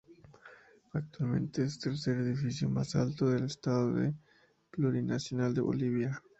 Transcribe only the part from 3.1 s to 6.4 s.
del Estado Plurinacional de Bolivia.